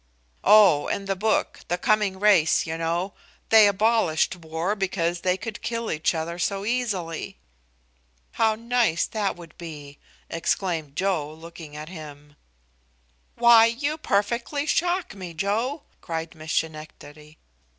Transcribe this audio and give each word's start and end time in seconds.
"Oh, 0.43 0.87
in 0.87 1.05
the 1.05 1.15
book 1.15 1.59
the 1.67 1.77
'Coming 1.77 2.19
Race,' 2.19 2.65
you 2.65 2.75
know 2.75 3.13
they 3.49 3.67
abolished 3.67 4.35
war 4.37 4.75
because 4.75 5.21
they 5.21 5.37
could 5.37 5.61
kill 5.61 5.91
each 5.91 6.15
other 6.15 6.39
so 6.39 6.65
easily." 6.65 7.37
"How 8.31 8.55
nice 8.55 9.05
that 9.05 9.35
would 9.35 9.55
be!" 9.59 9.99
exclaimed 10.27 10.95
Joe, 10.95 11.31
looking 11.31 11.75
at 11.75 11.89
him. 11.89 12.35
"Why, 13.35 13.67
you 13.67 13.95
perfectly 13.95 14.65
shock 14.65 15.13
me, 15.13 15.35
Joe," 15.35 15.83
cried 16.01 16.33
Miss 16.33 16.51
Schenectady. 16.51 17.37